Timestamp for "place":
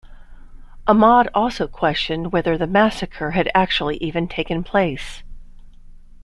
4.63-5.21